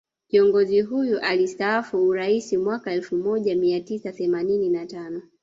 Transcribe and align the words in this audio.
Kiongozi 0.27 0.81
huyo 0.81 1.19
alistaafu 1.19 2.07
Uraisi 2.07 2.57
mwaka 2.57 2.91
elfu 2.93 3.15
moja 3.17 3.55
mia 3.55 3.81
tisa 3.81 4.11
themanini 4.11 4.69
na 4.69 4.85
tano 4.85 5.21